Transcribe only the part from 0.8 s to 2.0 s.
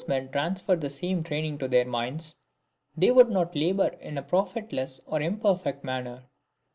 the same training to their